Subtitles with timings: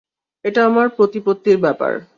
[0.45, 1.91] এটা আমার প্রতিপত্তির ব্যাপার!